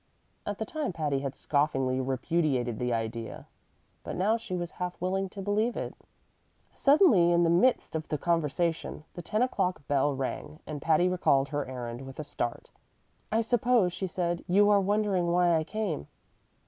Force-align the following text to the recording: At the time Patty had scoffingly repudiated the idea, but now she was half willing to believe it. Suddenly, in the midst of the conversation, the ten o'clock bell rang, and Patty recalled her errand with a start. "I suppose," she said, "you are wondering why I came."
At 0.47 0.57
the 0.57 0.65
time 0.65 0.93
Patty 0.93 1.19
had 1.19 1.35
scoffingly 1.35 2.01
repudiated 2.01 2.79
the 2.79 2.91
idea, 2.91 3.45
but 4.03 4.15
now 4.15 4.35
she 4.35 4.55
was 4.55 4.71
half 4.71 4.99
willing 4.99 5.29
to 5.29 5.43
believe 5.43 5.77
it. 5.77 5.93
Suddenly, 6.73 7.31
in 7.31 7.43
the 7.43 7.51
midst 7.51 7.95
of 7.95 8.07
the 8.07 8.17
conversation, 8.17 9.03
the 9.13 9.21
ten 9.21 9.43
o'clock 9.43 9.85
bell 9.87 10.15
rang, 10.15 10.59
and 10.65 10.81
Patty 10.81 11.07
recalled 11.07 11.49
her 11.49 11.67
errand 11.67 12.01
with 12.01 12.19
a 12.19 12.23
start. 12.23 12.71
"I 13.31 13.41
suppose," 13.41 13.93
she 13.93 14.07
said, 14.07 14.43
"you 14.47 14.71
are 14.71 14.81
wondering 14.81 15.27
why 15.27 15.55
I 15.55 15.63
came." 15.63 16.07